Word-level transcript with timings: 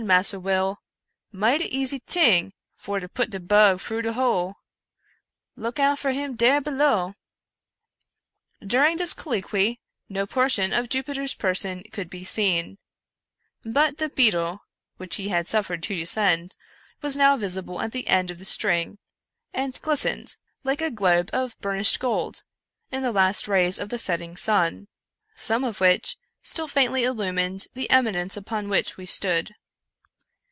Massa 0.01 0.37
Wiil; 0.39 0.77
mightA* 1.31 1.67
easy 1.69 1.99
ting 1.99 2.53
for 2.75 2.99
to 2.99 3.07
put 3.07 3.29
de 3.29 3.39
bug 3.39 3.79
fru 3.79 4.01
de 4.01 4.13
hole— 4.13 4.55
^look 5.57 5.77
out 5.77 5.99
for 5.99 6.11
him 6.11 6.35
dare 6.35 6.59
below!" 6.59 7.13
During 8.75 8.97
this 8.97 9.13
colloquy 9.13 9.79
no 10.09 10.25
portion 10.25 10.73
of 10.73 10.89
Jupiter's 10.89 11.35
person 11.35 11.83
could 11.91 12.09
be 12.09 12.23
seen; 12.23 12.79
but 13.63 13.99
the 13.99 14.09
beetle, 14.09 14.61
which 14.97 15.17
he 15.17 15.29
had 15.29 15.47
suffered 15.47 15.83
to 15.83 15.95
descend, 15.95 16.55
was 17.03 17.15
now 17.15 17.37
\ 17.37 17.37
isible 17.37 17.79
at 17.83 17.91
the 17.91 18.07
end 18.07 18.31
of 18.31 18.39
the 18.39 18.43
string, 18.45 18.97
and 19.53 19.79
glistened, 19.83 20.35
like 20.63 20.81
a 20.81 20.89
globe 20.89 21.29
of 21.31 21.55
burnished 21.59 21.99
gold, 21.99 22.41
in 22.89 23.03
the 23.03 23.11
last 23.11 23.47
rays 23.47 23.77
of 23.77 23.89
the 23.89 23.99
setting 23.99 24.35
sun, 24.35 24.87
some 25.35 25.63
of 25.63 25.79
which 25.79 26.17
still 26.41 26.67
faintly 26.67 27.03
illumined 27.03 27.67
the 27.75 27.87
eminence 27.91 28.35
upon 28.35 28.67
which 28.67 28.97
we 28.97 29.05
stood. 29.05 29.53